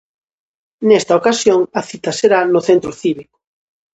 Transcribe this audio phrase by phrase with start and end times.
[0.87, 3.37] Nesta ocasión, a cita será no centro cívico.